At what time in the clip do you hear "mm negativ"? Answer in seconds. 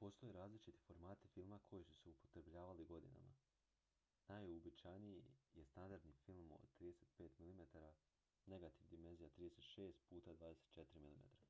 7.38-8.86